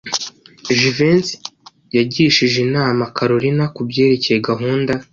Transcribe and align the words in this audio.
Jivency 0.77 1.35
yagishije 1.95 2.57
inama 2.67 3.03
Kalorina 3.15 3.65
kubyerekeye 3.75 4.37
gahunda. 4.49 4.93